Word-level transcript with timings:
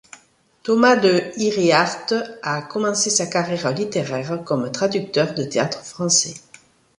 Tomás 0.63 0.99
de 0.99 1.31
Iriarte 1.37 2.15
a 2.41 2.63
commencé 2.63 3.11
sa 3.11 3.27
carrière 3.27 3.71
littéraire 3.71 4.41
comme 4.43 4.71
traducteur 4.71 5.35
de 5.35 5.43
théâtre 5.43 5.85
français. 5.85 6.33